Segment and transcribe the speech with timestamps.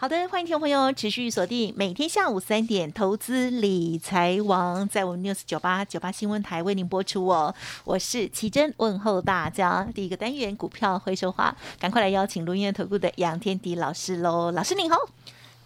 [0.00, 7.54] 好的，欢迎听众朋友持续锁定每天下午三点投资理财王，在我们 news 九八九八新闻台为您播出哦。
[7.84, 9.86] 我是奇珍，问候大家。
[9.94, 14.50] 第一个单元股票会说话，赶快来邀请录音投顾的杨天迪老师喽。
[14.52, 14.96] 老师您好，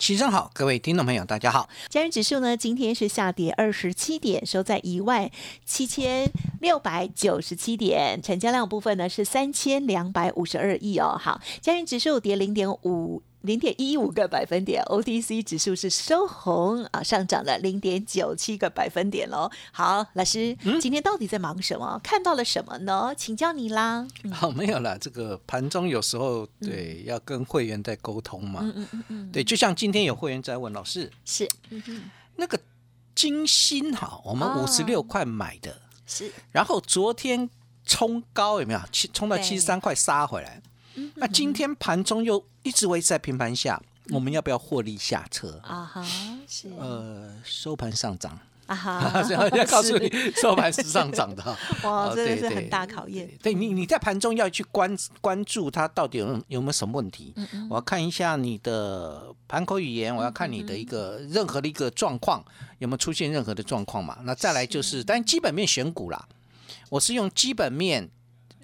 [0.00, 1.68] 齐生好，各位听众朋友大家好。
[1.88, 5.30] 加元指数呢，今天是下跌二十七点，收在一万
[5.64, 6.28] 七千
[6.60, 11.16] 六百九十七点，成交量部分呢是三千两百五十二亿哦。
[11.16, 13.22] 好，加元指数跌零点五。
[13.45, 19.50] 零点一五个百分点，OTC 指数是收红啊，上涨了零点九七个百分点喽。
[19.70, 22.00] 好，老师，今天到底在忙什么？
[22.03, 23.15] 看到了什么呢？
[23.15, 24.06] 请教你啦。
[24.33, 24.97] 好，没有啦。
[24.98, 28.61] 这个盘中有时候对要跟会员在沟通嘛。
[28.62, 29.31] 嗯嗯嗯嗯。
[29.31, 31.47] 对，就像今天有会员在问老师，是
[32.37, 32.59] 那个
[33.15, 37.50] 金星哈，我们五十六块买的，是，然后昨天
[37.84, 38.81] 冲高有没有？
[38.91, 40.62] 七冲到七十三块杀回来。
[41.17, 45.61] 那今天盘中又一直维持在平盘下，我们要不要获利下车？
[45.64, 46.06] 啊哈，
[46.48, 51.42] 是呃收盘上涨啊哈， 要告诉你收盘是上涨的。
[51.84, 53.28] 哇，真的是很大考验。
[53.42, 57.34] 对你，你在盘中要去关关注它到底有有没有什么问题？
[57.69, 62.45] 我要看一下你的盘口语言，我要看你的一个任何的一个状况
[62.78, 64.19] 有没有出现任何的状况嘛？
[64.22, 66.28] 那再来就是，但基本面选股啦，
[66.89, 68.09] 我是用基本面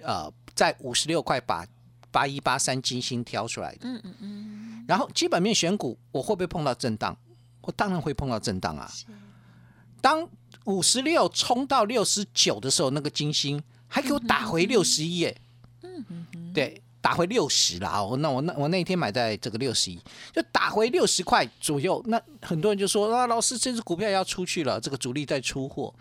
[0.03, 1.67] 呃在五十六块把。
[2.10, 7.16] 八一八三金星挑出来的，嗯嗯嗯，然后基本面选股，我会不会碰到震荡？
[7.62, 8.91] 我当然会碰到震荡啊。
[10.00, 10.26] 当
[10.65, 15.37] 五十六冲到六十九的时候，那个金星还给我打回六十一，耶。
[15.82, 18.04] 嗯嗯对，打回六十了。
[18.04, 20.00] 我那我那我那天买在这个六十一，
[20.32, 22.03] 就打回六十块左右。
[22.06, 25.94] 那很多人就说啊，老师这只股票要出去了，这个主力在出货。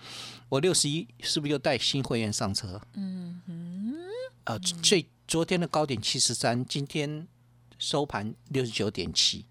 [0.47, 2.81] 我六十一是不是又带新会员上车？
[2.93, 3.95] 嗯嗯，
[4.45, 5.05] 呃，最。
[5.29, 7.28] 昨天的高点七十三，今天
[7.78, 9.45] 收盘六十九点七，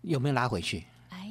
[0.00, 0.84] 有没有拉回去？
[1.10, 1.30] 哎，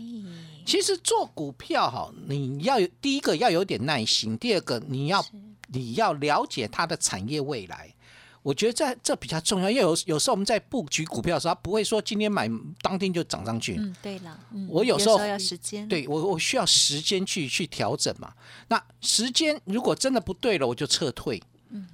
[0.65, 5.25] 其实做股票哈，你要有第一个要有点耐心，第二个你要
[5.67, 7.93] 你要了解它的产业未来。
[8.41, 12.49] 我觉得这这比较重要，因为有有时候我们在布局股票的时候，不会说今天买
[12.81, 13.75] 当天就涨上去。
[13.77, 18.33] 嗯，对了，我有时候要时间，对我我需要时间去去调整嘛。
[18.69, 21.43] 那时间如果真的不对了，我就撤退。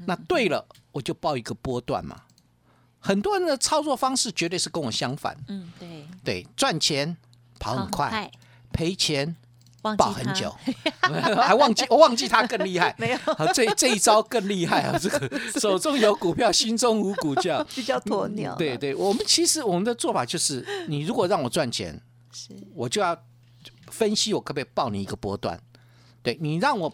[0.06, 0.66] 那对了。
[0.94, 2.24] 我就报一个波段嘛，
[2.98, 5.38] 很多人的操作方式绝对是跟我相反。
[5.48, 7.16] 嗯，对，对，赚钱
[7.60, 8.32] 跑很快，
[8.74, 9.36] 赔钱
[9.96, 10.52] 抱很久，
[11.38, 12.96] 还忘记我忘记他更厉害。
[12.98, 13.20] 没有，
[13.54, 14.98] 这这一招更厉害啊！
[14.98, 18.56] 这个手中有股票，心中无股价，比较鸵鸟。
[18.56, 22.02] 对对，我们其实我们的做法就是，你如果让我赚钱，
[22.34, 23.16] 是我就要
[23.92, 25.62] 分析我可不可以报你一个波段。
[26.24, 26.92] 对你让我。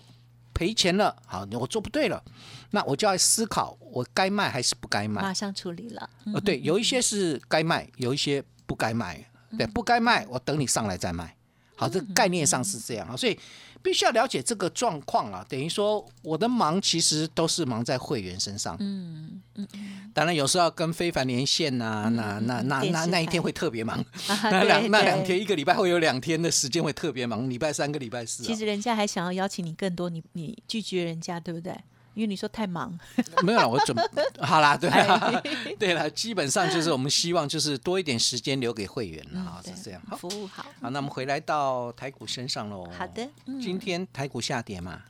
[0.53, 2.23] 赔钱了，好，我做不对了，
[2.71, 5.21] 那我就要思考，我该卖还是不该卖？
[5.21, 6.09] 马上处理了。
[6.33, 9.23] 呃，对，有一些是该卖，有一些不该卖。
[9.57, 11.35] 对，不该卖，我等你上来再卖。
[11.75, 13.37] 好，这概念上是这样啊，所以。
[13.83, 18.75] 必须要了解这个状况啊，等于说我的忙其实都是忙在会员身上。
[18.79, 19.67] 嗯嗯
[20.13, 24.03] 当然有时候要跟非凡连线呐，那那那那那一天会特别忙。
[24.43, 28.43] 那两那两天一个礼拜会有两天的时间会特别忙，礼拜三跟礼拜四。
[28.43, 31.75] 其实人家还想要邀请你更多，你你拒绝人家，对不对？
[32.13, 32.97] 因为你说太忙，
[33.43, 33.95] 没有了，我准
[34.41, 35.43] 好啦，对了，
[35.79, 40.63] 对了，基本上就是我们希望就是多一点时间留给会员啊，是这样，服务好。
[40.81, 42.87] 好，那我们回来到台股身上喽。
[42.97, 43.27] 好的，
[43.61, 45.01] 今天台股下跌嘛？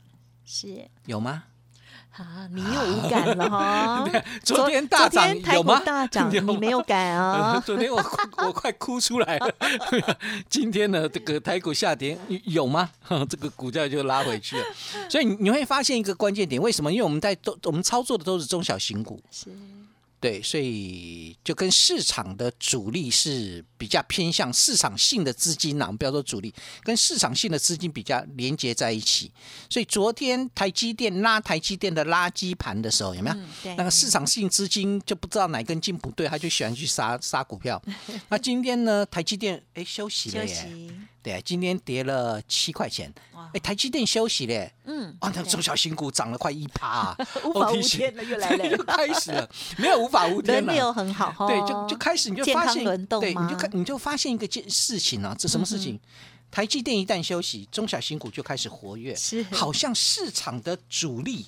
[0.44, 1.44] 是有吗？
[2.16, 4.08] 啊，你又无感了哈？
[4.44, 5.80] 昨天大涨有吗？
[5.84, 7.58] 大涨 你没有感啊？
[7.66, 7.96] 昨天我
[8.38, 9.52] 我快哭出来了。
[10.48, 12.88] 今天呢，这个台股下跌有吗？
[13.28, 14.64] 这个股价就拉回去了。
[15.08, 16.92] 所以你会发现一个关键点，为什么？
[16.92, 19.20] 因为我们在都我们操作的都是中小型股。
[19.32, 19.48] 是。
[20.24, 26.50] 对，所以就跟市场的主力是比较偏向市场性的资金呐、我们不要说主力，
[26.82, 29.30] 跟市场性的资金比较连接在一起。
[29.68, 33.36] 所以昨天台积电拉台积电的垃圾盘的时候，有没有？
[33.36, 37.82] 嗯，那个市场性资金就不知道哪根筋不对，他就喜欢去杀杀股票。
[38.30, 40.92] 那今天呢，台积电哎休息了休耶，息，
[41.24, 43.10] 对，今天跌了七块钱。
[43.32, 43.50] 哇。
[43.54, 45.50] 哎，台积电休息嘞，嗯，啊，那对。
[45.50, 49.48] 中小新股涨了快一趴、啊， 无法无天了，又来了， 又，开始了，
[49.78, 50.66] 没有无法无天了。
[50.66, 55.98] 轮流很好哈，对，就就开始你就发现，对，你就看你就发现一个件事情啊，这什么事情？
[56.50, 59.42] 台积电一旦休息，中小新股就开始活跃，是。
[59.50, 61.46] 好像市场的主力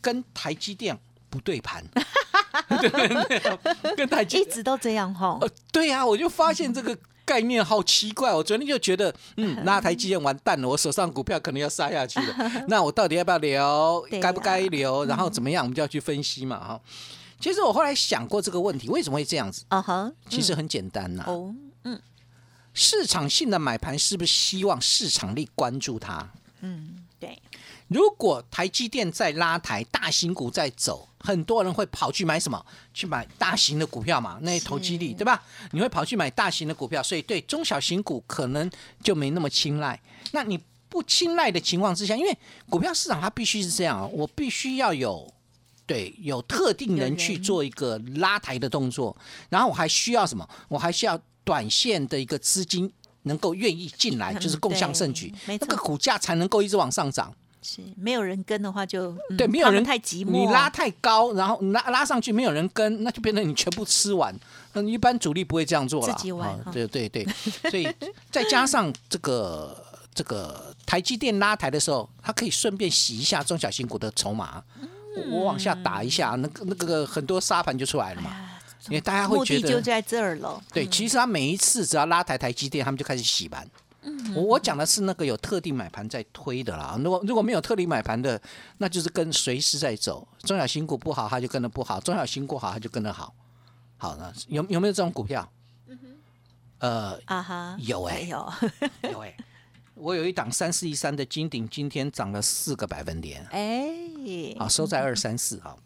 [0.00, 1.84] 跟台积电不对盘，
[2.80, 6.96] 对对对，跟台积一直都这样哈，呃，对呀、我就发现这个
[7.30, 8.34] 概念好奇怪。
[8.34, 12.34] 我昨天就觉得，嗯， 那台积电完蛋了，我手上股票可能要杀下去了。
[12.66, 15.04] 那我到底要不要留该不该留？
[15.06, 15.62] 然后怎么样？
[15.64, 16.80] 我们就要去分析嘛，哈。
[17.38, 19.64] 其实我后来想过这个问题，为什么会这样子？
[19.68, 21.54] 啊哈，其实很简单呐、哦，
[21.84, 22.00] 嗯
[22.74, 26.28] 市场性的买盘是不是希望市场力关注它？
[26.60, 27.40] 嗯，对，
[27.90, 32.64] 如果台积电在拉抬，大型股在走，很多人会跑去买什么？
[32.94, 35.42] 去买大型的股票嘛，那些投机力，对吧？
[35.72, 38.70] 你会跑去买大型的股票，所以对中小型股可能
[39.02, 40.00] 就没那么青睐。
[40.30, 40.56] 那你
[40.88, 42.38] 不青睐的情况之下，因为
[42.68, 45.34] 股票市场它必须是这样啊，我必须要有。
[45.84, 49.16] 对，有特定人去做一个拉抬的动作，
[49.48, 50.48] 然后我还需要什么？
[50.68, 57.34] 我还需要短线的一个资金能够愿意进来，就是共享盛举那个股价才能够一直往上涨。
[57.62, 64.34] 是没有人跟的话就，嗯对，没有人太寂寞，你拉太高，然后拉拉上去，没有人跟，那就变成你全部吃完。
[64.72, 67.26] 那一般主力不会这样做了，自己玩对对对，
[67.70, 67.88] 所以
[68.30, 69.76] 再加上这个
[70.14, 74.62] 这个台积电拉抬的时候，它可以顺便洗一下中小型股的筹码。
[75.16, 78.30] 我我往下打一下，那个那个很多沙盘就出来了嘛。
[78.30, 78.46] 啊
[78.88, 83.68] 因为大家会目觉得，的就在这儿了，对，其实他每一次只要拉抬台积电，他们就开始洗盘。
[84.02, 86.98] 嗯我我讲的是那个有特定买盘在推的啦。
[87.02, 88.40] 如果如果没有特定买盘的，
[88.78, 90.26] 那就是跟随时在走。
[90.40, 93.34] 中小型股不好，它就跟着不好；中小型股好，它就跟着好。
[93.98, 95.52] 好的，有有没有这种股票？
[96.78, 98.52] 呃，啊哈，有哎 有，
[99.02, 99.36] 有哎、
[99.92, 103.90] 我有一档三四一三的金鼎，今天涨了四个百分点，哎，
[104.58, 105.76] 啊，收在二三四啊。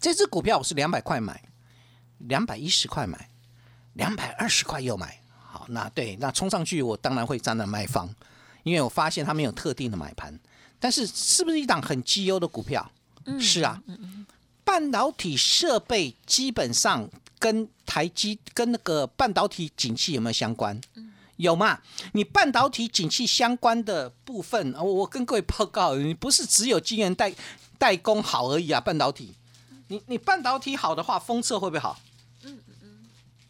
[0.00, 1.40] 这只股票我是两百块买，
[2.18, 3.30] 两百一十块买，
[3.92, 5.19] 两百二十块又买。
[5.50, 8.08] 好，那对，那冲上去我当然会站在卖方，
[8.62, 10.38] 因为我发现它没有特定的买盘。
[10.78, 12.90] 但是是不是一档很绩优的股票？
[13.38, 13.82] 是啊，
[14.64, 17.08] 半导体设备基本上
[17.38, 20.80] 跟台积跟那个半导体景气有没有相关？
[21.36, 21.80] 有嘛？
[22.12, 27.32] 你半导体景气相关的部分，我我跟各位报告，你不是只有晶圆代
[27.78, 29.34] 代工好而已啊，半导体，
[29.88, 31.98] 你你半导体好的话，封测会不会好？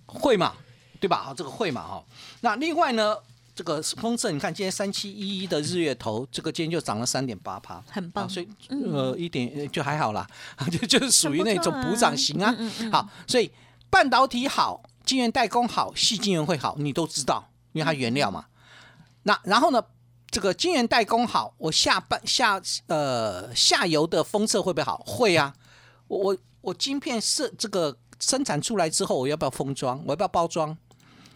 [0.07, 0.55] 会嘛，
[1.01, 1.23] 对吧？
[1.25, 2.05] 好，这个会嘛，哈。
[2.43, 3.17] 那另外呢，
[3.55, 10.27] 这个封测，你看今天三七一一的日月头，这个今天就涨了三点八趴，很棒啊所以呃一点呃就还好啦，
[10.71, 12.55] 就就是属于那种补涨型啊。
[12.93, 13.51] 好，所以
[13.89, 18.47] 半导体好，晶圆代工好，细晶圆会好，你都知道，因为它原料嘛。
[19.25, 19.83] 那然后呢，
[20.31, 25.03] 这个晶圆代工好，我下半下呃下游的封测会不会好？
[25.07, 25.55] 会啊，
[26.09, 30.03] 我我我晶片设这个生产出来之后，我要不要封装？
[30.05, 30.77] 我要不要包装？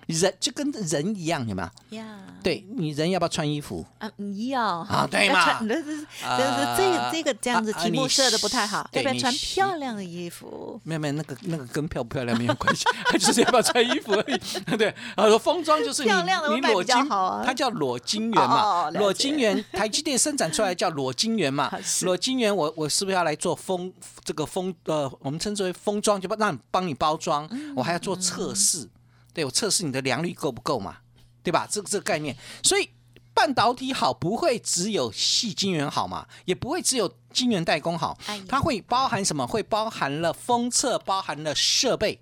[0.06, 1.97] 人就跟人一样，有没有？
[1.99, 2.05] 呀，
[2.43, 3.85] 对你人要不要穿衣服？
[3.99, 4.62] 啊，你要。
[4.65, 5.93] 啊对要嘛穿这这
[6.27, 10.81] 啊这这这个这样子题目设的不太好，要不要穿漂亮的衣服？
[10.85, 14.39] 没有没有，那个那个跟漂不漂亮没有关系， 它就是要不要穿衣服而已。
[14.77, 18.63] 对，啊，封装就是你漂亮的我你裸买比较晶好啊，它叫裸晶圆嘛。
[18.63, 21.70] 哦，裸晶圆，台积电生产出来叫裸晶圆嘛，
[22.03, 23.93] 裸晶圆我我是不是要来做封
[24.25, 28.89] 这个封呃，我们称之为封装，就帮让帮你包装，嗯我还要做测试，
[29.34, 30.96] 对我测试你的良率够不够嘛，
[31.43, 31.69] 对吧？
[31.70, 32.88] 这个这个概念，所以。
[33.36, 38.17] 半导体好不会只有细晶圆好嘛，也不会只有晶圆代工好
[38.48, 39.44] 它会包含什么？
[39.44, 42.20] 会包含了封测，包含了设备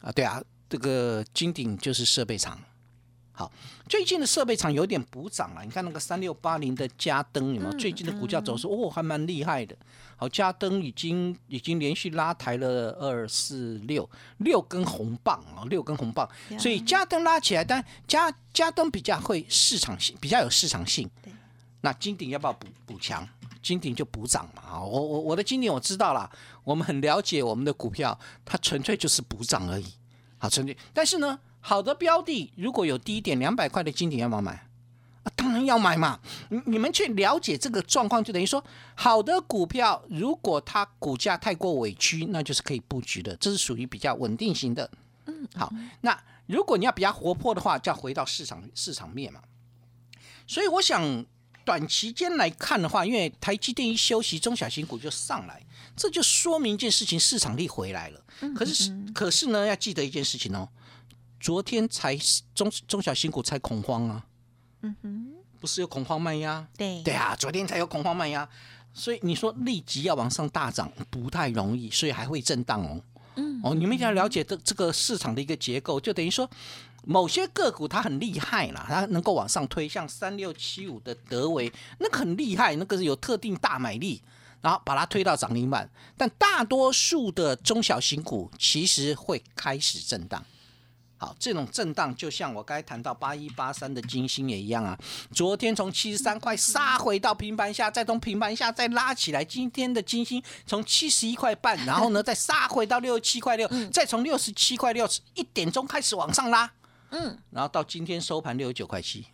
[0.00, 2.58] 啊，对啊，这个金鼎就是设备厂。
[3.36, 3.50] 好，
[3.88, 5.64] 最近的设备厂有点补涨了。
[5.64, 7.72] 你看那个三六八零的嘉登有没有？
[7.76, 9.76] 最近的股价走势哦，还蛮厉害的。
[10.16, 16.28] 好，嘉登已经已经连续拉抬了二四六六根红棒啊，六根红棒。
[16.56, 21.32] 所以嘉登拉起来，但嘉嘉登比较会市场性，比较有市场性对。
[21.80, 23.28] 那金鼎要不要补补强？
[23.60, 24.80] 金鼎就补涨嘛啊！
[24.80, 26.30] 我我我的金鼎我知道了，
[26.62, 29.86] 我们很了解我们的股票，它纯粹就是补涨而已。
[30.36, 30.76] 好，纯粹。
[30.92, 34.52] 但是呢，好的标的如果有低一点两百块的金顶要不要买？
[35.22, 36.20] 啊，当然然要买嘛。
[36.50, 38.62] 你你们去了解这个状况，就等于说，
[38.94, 44.90] 好的股票如果它股价太过委屈，那就是可以布局的，这是属于比较稳定型的。
[45.24, 49.40] 嗯，好，那如果你要比较活泼的话，就要回到市场市场面嘛。
[50.46, 51.24] 所以我想。
[51.66, 55.64] 短期间来看的话，因为台积电一休息，中小型股就上来，
[55.96, 58.20] 这就说明一件事情，市场力回来了。
[58.54, 60.68] 可是，可是呢，要记得一件事情哦，
[61.44, 62.16] 昨天才
[62.54, 64.24] 中中小新股才恐慌啊，
[64.80, 66.66] 嗯哼，不是有恐慌卖压？
[66.74, 68.48] 对对啊，昨天才有恐慌卖压，
[68.94, 72.98] 所以你说立即要往上大涨不太容易，所以还会震荡哦。
[73.36, 76.48] 嗯，哦，你们要了解这这个市场的一个结构，就等于说。
[77.06, 84.22] 某些个股它很厉害啦，它能够往上推，像三六七五的德维，那个很厉害，那个是有特定大买力，
[84.62, 85.86] 然后把它推到涨停板。
[86.16, 90.42] 但大多数的中小型股其实会开始震荡。
[91.24, 94.98] 好，这种震荡就像我刚才谈到八一八三的金星也一样啊，
[95.32, 99.42] 昨天从七十三块杀回到平盘下，再从平盘下再拉起来。
[99.42, 106.70] 今天的金星从七十一块半，然后呢再杀回到六十七块六，再从六十七块六一点钟开始往上拉。
[107.08, 109.24] 嗯，然后到今天收盘六十九块七，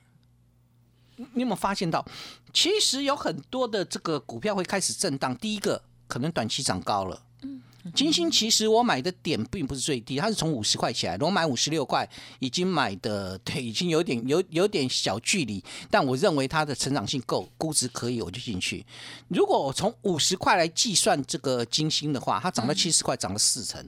[1.17, 2.07] 你有没有发现到，
[2.53, 5.37] 其实有很多的这个股票会开始震荡。
[5.37, 7.61] 第一个可能短期涨高了，嗯，
[7.95, 12.09] 金星其实我买的点并不是最低，它是从五十块起来，我买五十六块，
[12.39, 18.85] 已经买的对，已经有点有有点小距离，但我认为它的成长性够，估值可以，我就进去。
[19.29, 23.83] 如果我从五十块来计算这个金星的话，它涨到七十块，涨了四成，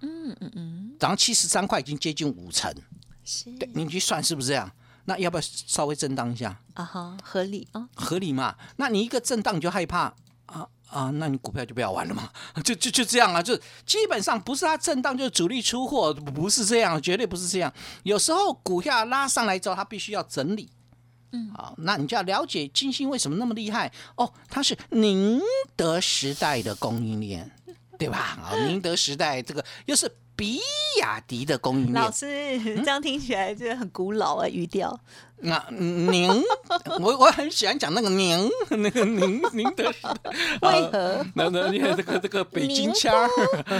[0.00, 2.72] 嗯嗯嗯，涨到七十三块，已经接近五成。
[3.58, 4.70] 对，你去算是不是这样？
[5.04, 6.60] 那要不要稍微震荡一下？
[6.74, 8.54] 啊哈，合理啊，合理嘛。
[8.76, 10.14] 那你一个震荡你就害怕
[10.90, 12.30] 啊啊，那你股票就不要玩了嘛。
[12.64, 17.72] 就就就这样啊，就基本上不是它震荡就是主力出货，不是这样，绝对不是这样。
[18.02, 20.70] 有时候股票拉上来之后，它必须要整理。
[21.32, 25.38] 嗯，好，那你就要了解金星为什么那么厉害哦，它是宁
[25.76, 27.50] 德时代的供应链，
[27.98, 28.38] 对吧？
[28.42, 30.10] 啊，宁德时代这个又是。
[30.38, 30.60] 比
[31.00, 32.26] 亚迪的供应链，老师
[32.62, 34.96] 这样听起来就很古老啊，语调。
[35.38, 36.30] 那宁，
[37.00, 40.30] 我我很喜欢讲那个宁， 那个宁宁德时代，
[40.62, 41.26] 为何？
[41.34, 43.28] 那那这个这个北京腔儿，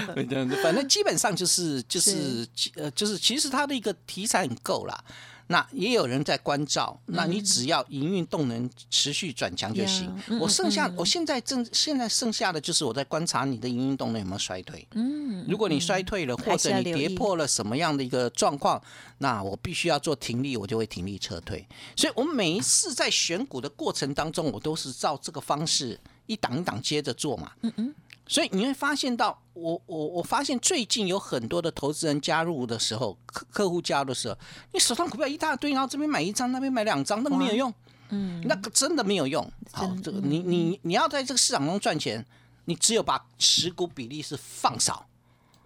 [0.65, 2.45] 反正基本上就是就是
[2.75, 5.05] 呃就是其实它的一个题材很够了。
[5.49, 10.11] 那也有人在关照，那你只要营运动能持续转强就行。
[10.40, 14.87] 我剩下，我现在正现在剩下的就是我在观察你的营运动能有没有衰退。
[14.93, 18.81] 嗯，如果你衰退了，或者你跌破了什么样的一个状况，
[19.19, 21.67] 那我必须要做停利，我就会停利撤退。
[21.97, 27.52] 所以，我每一次在选股的过程当中，我都是照这个方式一档一档接着做嘛。
[27.62, 27.95] 嗯嗯。
[28.28, 34.37] 所以你会发现到，我我我发现最近有很多的投资人加入的时候，客客户加入的时候，
[34.73, 37.75] 你手上股票一大堆，然后这边买一张，那边买两张，那个没有用，
[38.11, 39.50] 嗯，那个真的没有用。
[39.73, 42.25] 好，这个你你你要在这个市场中赚钱，
[42.66, 45.06] 你只有把持股比例是放少，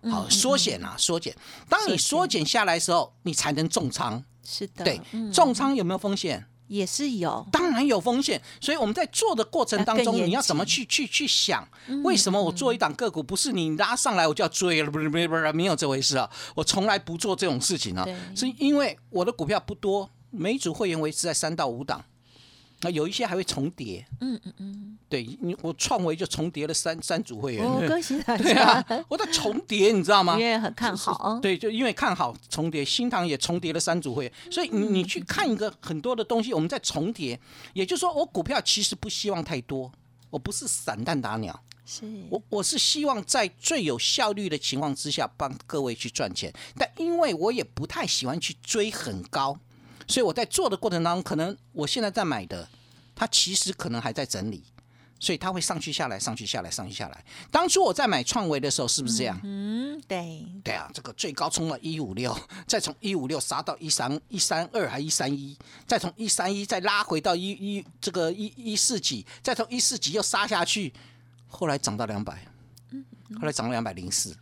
[0.08, 1.36] 好缩减啊缩减。
[1.68, 4.24] 当你缩减下来的时候，你才能重仓。
[4.44, 5.00] 是的，对，
[5.32, 6.46] 重仓有没有风险？
[6.72, 11.68] 也是有，当然有风险，所以我们在做的过程当中，你要怎么去去去想？
[12.02, 14.90] 为什么我做一档个股，不是你拉上来我就要追了？
[14.90, 16.30] 不是不是不是，没有这回事啊！
[16.54, 22.02] 我从来不做这种事情啊，是因为我的股票不多，每组会员维持在三到五档。
[22.82, 28.42] 那有一些还会重叠，嗯嗯嗯，对你我创维就重叠了三三组会员，哦，恭喜大家！
[28.42, 30.38] 对啊，我在重叠，你知道吗？
[30.38, 37.38] 因为很看好，对，就因为看好重叠，新塘也重叠了三组会员，所以你你去看一个很多的东西，我们在重叠，
[37.72, 39.92] 也就是说，我股票其实不希望太多，
[40.30, 49.56] 我不是散弹打鸟，是我我是希望在最有效率的情况之下帮各位去赚钱，但因为我也不太喜欢去追很高。
[50.06, 52.68] 所以我在做的过程当中，可能我现在在买的，
[53.14, 54.62] 它其实可能还在整理，
[55.20, 57.24] 所以它会上去下来，上去下来，上去下来。
[57.50, 59.40] 当初我在买创维的时候，是不是这样？
[59.44, 65.56] 嗯，对，对啊，这个最高冲了一五六， 再从一五六杀到一三一三二还一三一，
[65.86, 70.92] 再从一三一再拉回到一一这个一一四几，再从一四几又杀下去，
[71.46, 72.44] 后来涨到两百，
[73.40, 74.36] 后来涨了两百零四。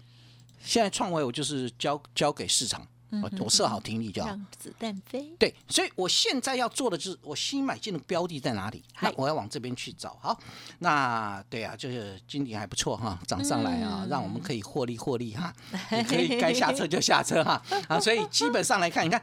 [0.62, 2.86] 现在创维我就是交交给市场。
[3.10, 5.34] 我我设好听力就好，让子弹飞。
[5.38, 8.82] 对，所以我现在要做的就是，我新买进的标的在哪里？
[9.00, 10.16] 那我要往这边去找。
[10.20, 10.38] 好，
[10.78, 15.52] 那对啊，就是今年还不错哈，涨上来啊，让我们可以获利获利哈，
[16.08, 17.60] 可以该下车就下车哈。
[17.88, 19.20] 啊，所以基本上来看，你看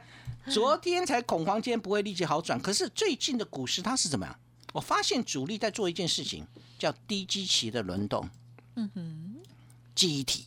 [0.50, 2.60] 昨天才恐慌，今天不会立即好转。
[2.60, 4.38] 可是最近的股市它是怎么样？
[4.74, 6.46] 我发现主力在做一件事情，
[6.78, 8.28] 叫低基期的轮动。
[8.76, 9.36] 嗯哼，
[9.94, 10.44] 记忆体。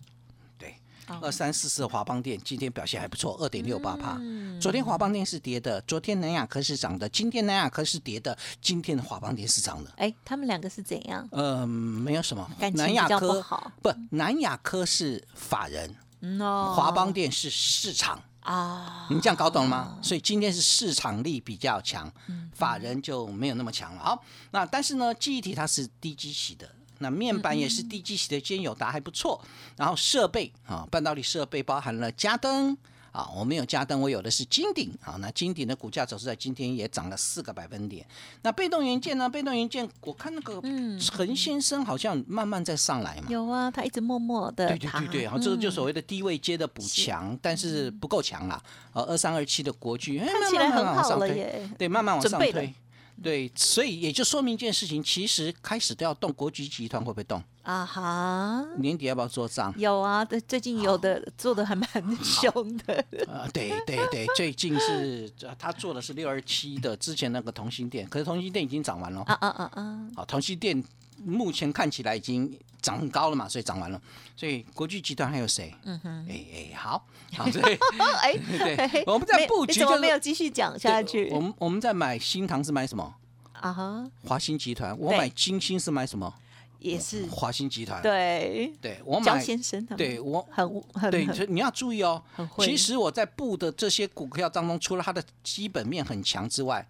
[1.22, 4.18] 二三四四的华邦电今天表现还不错，二点六八帕。
[4.20, 9.92] 嗯昨天华邦电是跌的，昨天南亚科是涨的，今天南亚科是跌的，今天的华邦电是涨的。
[9.98, 11.28] 哎，他们两个是怎样？
[11.32, 15.96] 呃，没有什么南亚科好不，南亚科是法人，
[16.40, 18.22] 华邦电是市场。
[18.42, 20.00] 啊，你这样搞懂了吗？
[20.02, 22.12] 所以今天是市场力比较强，
[22.54, 24.04] 法人就没有那么强了。
[24.04, 26.68] 好，那但是呢，记忆体它是低基期的，
[27.02, 29.44] 那面板也是低基期的，今天友达还不错。
[29.76, 32.78] 然后设备啊，半导体设备包含了嘉登。
[33.12, 35.18] 啊，我没有嘉登，我有的是金鼎啊。
[35.20, 38.08] 那金鼎的股价走势在今天也涨了四个百分点。
[38.42, 39.28] 那被动元件呢？
[39.28, 40.62] 被动元件，我看那个
[40.98, 43.24] 陈先生好像慢慢在上来嘛。
[43.28, 48.64] 有啊，他一直默默的对对对对，然后这个就所谓的低位接的补强，但是不够强啦。
[48.94, 51.70] 呃，二三二七的国巨，哎看起来慢慢很好了耶。
[51.78, 52.74] 对，慢慢往上推。
[53.22, 57.42] 对，所以也就说明一件事情，其实开始都要动，国际集团会不会动？
[57.64, 59.72] 啊哈，年底要不要做账？
[59.78, 61.88] 有啊，对，最近有的做的还蛮
[62.24, 69.22] 凶的，呃，对对对，最近是呃他做的是六二七的之前那个同心店，可是同心店已经涨完了。
[69.22, 70.84] 啊啊啊啊，好，同心店
[71.26, 74.02] 目前看起来已经涨很高了嘛，所以涨完了。
[74.36, 75.74] 所以国巨集团还有谁？
[75.84, 77.78] 嗯哼，哎哎，好， 好，所以
[78.22, 83.16] 哎，对，我们在布局就是怎么没有继续讲下去我们我们在买新塘是买什么？
[83.54, 84.10] 啊哈？
[84.24, 84.98] 华兴集团。
[84.98, 86.34] 我买金星是买什么？
[86.80, 88.02] 也是华兴集团。
[88.02, 89.40] 对，对，我焦买。
[89.40, 92.24] 先生对我很很对，所以你要注意哦
[92.58, 96.84] 其实我在布的这些股票当中，除了它的基本面很强之外，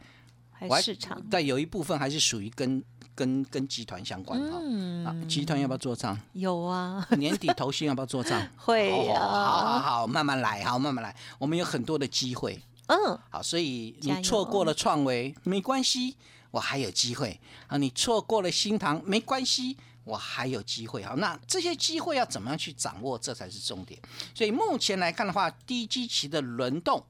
[0.50, 2.82] 还市场但有一部分还是属于跟
[3.22, 4.58] 跟跟集团相关哈。
[4.60, 6.18] 嗯啊，集团要不要做账？
[6.34, 8.42] 有啊， 年底投信要不要做账？
[8.58, 11.16] 会哦好好啊，好，慢慢来，好，慢慢来。
[11.38, 16.16] 我们有很多的机会，嗯，好，所以你错过了创维没关系，
[16.50, 17.78] 我还有机会啊。
[17.78, 21.04] 你错过了新塘没关系，我还有机会。
[21.04, 24.00] 好，那这些机会要怎么样去掌握，这才是重点。
[24.34, 27.06] 所以目前来看的话，低基期的轮动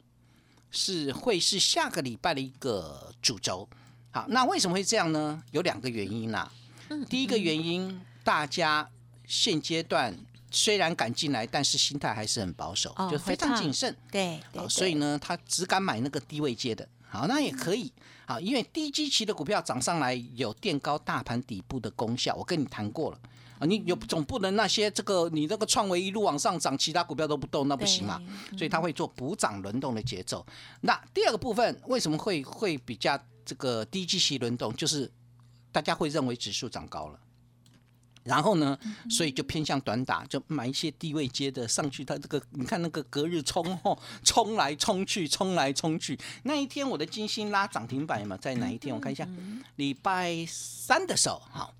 [0.72, 3.70] 是会是下个礼拜的一个主轴。
[4.12, 5.42] 好，那为什么会这样呢？
[5.52, 6.52] 有两个原因啦、
[7.10, 8.88] 第一个原因，大家
[9.26, 10.14] 现阶段
[10.52, 13.96] 虽然敢进来，但是心态还是很保守，哦就非常谨慎。
[14.12, 14.40] 对
[14.70, 16.88] 所以呢，他只敢买那个低位接的。
[17.08, 17.92] 好，那也可以。
[18.26, 23.20] 好，因为低基期的股票涨上来有垫高大盘底部的功效，我跟你谈过了。
[23.60, 28.22] 啊，你有总不能那些这个你那个创维一路往上涨，其他股票都不动，那不行嘛。
[28.58, 30.46] 所以它会做补涨轮动的节奏。
[30.82, 33.20] 那第二个部分为什么会会比较
[33.52, 34.74] 这个低基期轮动？
[34.78, 35.12] 就是
[35.74, 37.20] 大家会认为指数涨高了。
[38.24, 42.06] 然后呢，所以就偏向短打，就买一些低位接的上去。
[42.06, 46.18] 它这个你看那个隔日冲哦， 冲来冲去，冲来冲去。
[46.44, 48.96] 那一天我的金星拉涨停板嘛，在哪一天？
[48.96, 49.28] 我看一下，
[49.76, 51.74] 礼拜三的时候，好啊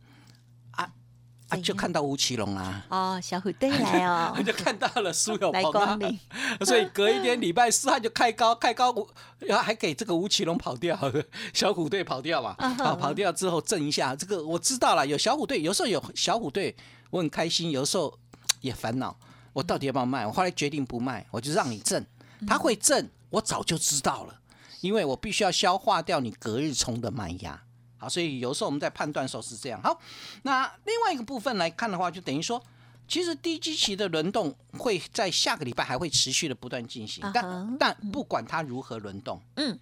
[1.52, 2.84] 啊，就看到吴奇隆啦。
[2.90, 6.00] 哦，小虎队来哦， 就看到了苏有来朋啊，
[6.66, 9.08] 所以隔一天礼拜四他就开高，开高吴，
[9.40, 10.98] 然后还给这个吴奇隆跑掉，
[11.54, 16.76] 小虎队跑掉嘛，啊，跑掉之后震一下，这个我知道了，有小虎队，有时候有小虎队，
[17.10, 18.18] 我很开心，有时候
[18.62, 19.18] 也烦恼，
[19.52, 20.26] 我到底要不要卖？
[20.26, 22.06] 我后来决定不卖，我就让你震，
[22.48, 24.40] 他会震，我早就知道了，
[24.80, 27.62] 因为我必须要消化掉你隔日冲的卖压。
[28.02, 29.80] 好，所以有时候我们在判断的时候是这样。
[29.84, 30.02] 好，
[30.42, 32.60] 那另外一个部分来看的话，就等于说，
[33.08, 39.78] 其实低基期的轮动会在下个礼拜还会持续的不断进行，但但不管它如何轮动，嗯，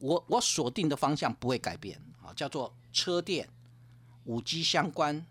[0.00, 3.46] 我我锁定的方向不会改变，啊，叫做车电、
[4.24, 5.26] 五 G 相关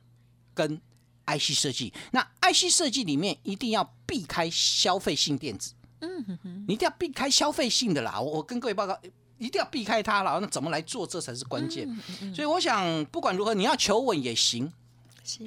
[0.54, 0.80] 跟
[1.26, 1.92] IC 设计。
[2.12, 8.22] 那 IC 设计里面一定要避开消费性电子，嗯哼哼，你一定要避开消费性的啦。
[8.22, 8.96] 我我跟各位报告。
[9.44, 11.88] 一定要避开它了，那怎么来做，这才是关键。
[12.34, 14.72] 所以我想，不管如何，你要求稳也行，
[15.24, 15.40] 是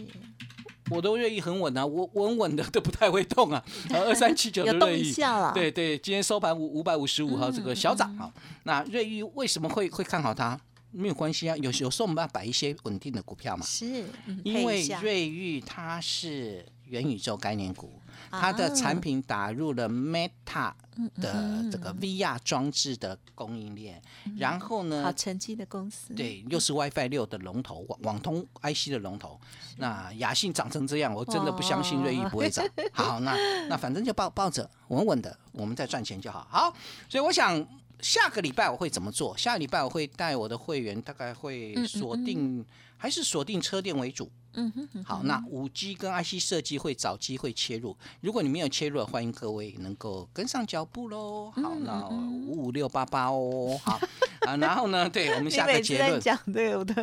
[0.91, 3.65] 我都瑞意很稳啊，我稳稳的都不太会动啊。
[3.91, 8.33] 二三七九的有动一下了，对对，今天收盘五五百五十五号这个小涨嗯啊。
[8.63, 10.59] 那瑞玉为什么会会看好它？
[10.97, 13.65] 没有关系啊，有有时候我们要摆一些稳定的股票嘛。
[13.65, 14.41] 是，嗯。
[14.45, 24.01] 因为瑞昱它是元宇宙概念股，它的啊产品打入了 Meta 嗯的这个 VR 装置的供应链，
[24.39, 29.39] 然后呢好，成绩的公司，对，又是 WiFi 六的龙头，网网通 IC 的龙头。
[29.79, 32.65] 那雅信长成这样，我真的不相信瑞昱不会涨。
[32.95, 33.37] 好，那
[33.69, 36.47] 那反正就抱抱着，稳稳的，我们再赚钱就好。
[36.51, 36.73] 好，
[37.11, 37.67] 所以我想
[38.01, 39.37] 下个礼拜我会怎么做？
[39.37, 42.65] 下个礼拜我会带我的会员，大概会锁定，
[42.97, 44.31] 还是锁定车店为主。
[44.59, 47.95] 嗯哼哼，好，那五 G 跟 IC 设计会找机会切入。
[48.23, 51.51] 如果你没有切入，欢迎各位能够跟上脚步喽。
[51.51, 53.79] 好，嗯那五五六八八哦。
[53.85, 54.01] 好
[54.49, 56.13] 啊， 然后呢，对我们下个结论。
[56.13, 56.95] 在讲，对我都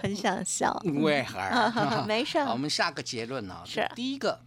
[0.00, 0.72] 很想笑，
[1.02, 1.38] 为何？
[2.08, 4.40] 没事好，我们下个结论啊，是第一个，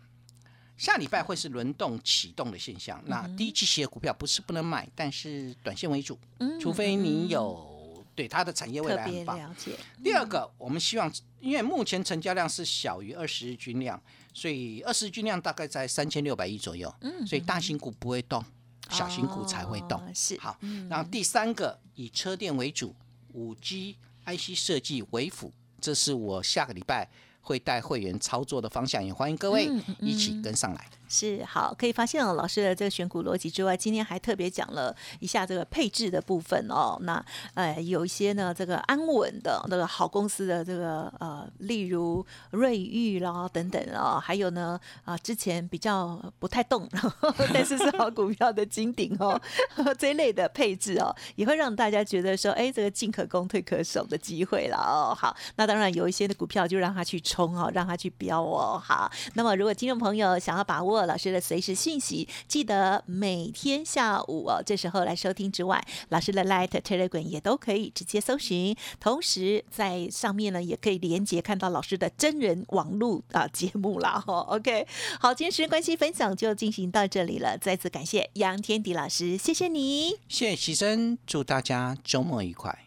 [0.79, 3.03] 下礼拜会是轮动启动的现象。
[3.05, 6.17] 那低基期的股票不是不能买，但是短线为主，
[6.59, 9.37] 除非你有对它的产业未来很棒。
[9.37, 9.77] 了解。
[10.01, 11.11] 第二个，我们希望，
[11.41, 14.01] 因为目前成交量是小于二十日均量，
[14.33, 16.93] 所以二十日均量大概在三千六百亿左右，
[17.27, 18.41] 所以大型股不会动，
[18.89, 20.01] 小型股才会动。
[20.15, 20.57] 是好，
[20.89, 22.95] 然后第三个以车电为主，
[23.33, 27.09] 五 G IC 设计为辅，这是我下个礼拜。
[27.41, 30.87] 会带会员操作的方向，也欢迎各位一起跟上来。
[31.11, 36.99] 是好，可以发现哦，老师的这个选股逻辑之外，今天还特别讲了一下这个配置的部分哦。
[37.01, 46.87] 那呃，有一些呢，这个安稳的那个好公司的这个呃，例如瑞昱啦等等哦，还有呢啊，之前比较不太动，
[47.51, 49.41] 但是是好股票的金顶哦，
[49.97, 55.17] 这一类的配置哦，也会让大家觉得说，哎，这个进可攻退可守的机会了哦。
[55.17, 58.77] 好，那当然有一些的股票就让它去冲哦，让它去飙哦。
[58.77, 60.98] 好，那么如果听众朋友想要把握。
[61.05, 74.23] 老师的随时讯息，记得每天下午哦，这时候来收听之外，老师的 Light Telegram 也都可以直接搜寻，同时在上面呢也可以连接看到老师的真人网络啊 节目啦。
[74.25, 74.39] 哈。
[74.49, 74.87] OK，
[75.19, 82.77] 好，今天时间关系，分享就进行到这里了，再次感谢杨天迪老师，谢谢你，谢谢喜生，祝大家周末愉快。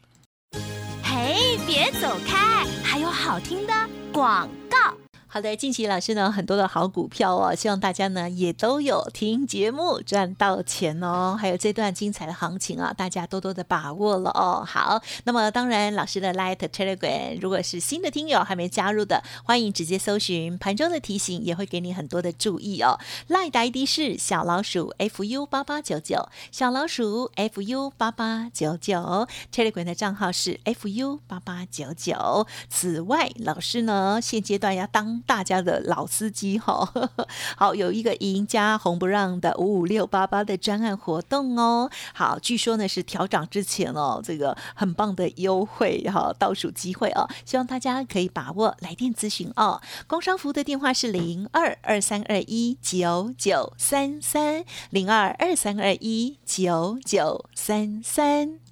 [1.03, 3.73] 嘿，别走开，还有好听的
[4.13, 5.02] 广告。
[5.35, 11.35] 好的，近期老师呢很多的好股票哦，希望大家呢也都有听节目赚到钱哦。
[11.41, 14.63] 还有这段精彩的行情啊，大家多多的把握了哦。
[14.63, 23.01] 好，那么当然老师的 Light Telegram，如果是新的听友还没加入的，欢迎直接搜寻盘中的提醒，也会给你很多的注意哦。
[23.31, 32.47] Light ID 是小老鼠 fu 八八九九，小老鼠 fu 八八九九，Telegram 的账号是 fu 八八九九。
[32.69, 36.89] 此外，老师呢现阶段要当大家的老司机哈，
[37.57, 41.91] 好有一个赢家红不让的五五六八八的专案活动哦。
[42.15, 49.81] 好，据说呢是调涨之前哦，这个很棒的优惠哈，倒数机会哦，希望大家可以把握来电咨询哦。
[50.07, 58.72] 工商服务的电话是零二二三二一九九三三零二二三二一九九三三。